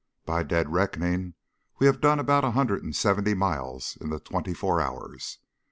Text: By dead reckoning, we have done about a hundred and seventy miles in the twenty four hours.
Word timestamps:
By 0.25 0.41
dead 0.41 0.73
reckoning, 0.73 1.35
we 1.77 1.85
have 1.85 2.01
done 2.01 2.19
about 2.19 2.43
a 2.43 2.49
hundred 2.49 2.83
and 2.83 2.95
seventy 2.95 3.35
miles 3.35 3.99
in 4.01 4.09
the 4.09 4.19
twenty 4.19 4.55
four 4.55 4.81
hours. 4.81 5.37